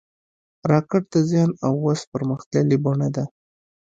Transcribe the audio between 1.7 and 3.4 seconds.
وس پرمختللې بڼه ده